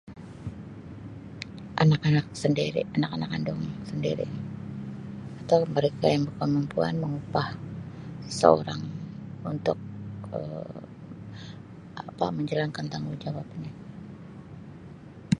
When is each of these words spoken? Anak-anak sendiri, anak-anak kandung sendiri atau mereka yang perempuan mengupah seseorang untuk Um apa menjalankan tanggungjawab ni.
Anak-anak 1.83 2.27
sendiri, 2.41 2.81
anak-anak 2.97 3.29
kandung 3.33 3.61
sendiri 3.89 4.25
atau 5.45 5.59
mereka 5.75 6.05
yang 6.15 6.25
perempuan 6.35 6.95
mengupah 7.03 7.49
seseorang 8.25 8.81
untuk 9.51 9.77
Um 10.33 10.83
apa 12.03 12.25
menjalankan 12.37 12.85
tanggungjawab 12.93 13.45
ni. 13.61 13.69